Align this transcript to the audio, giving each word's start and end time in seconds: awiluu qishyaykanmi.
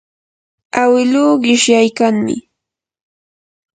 awiluu 0.81 1.33
qishyaykanmi. 1.43 2.35